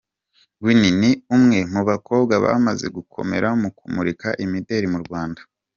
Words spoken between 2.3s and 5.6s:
bamaze gukomera mu kumurika imideli mu Rwanda.